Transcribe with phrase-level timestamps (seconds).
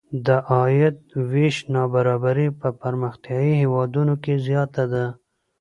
[0.25, 0.97] د عاید
[1.31, 5.05] وېش نابرابري په پرمختیايي هېوادونو کې زیاته ده.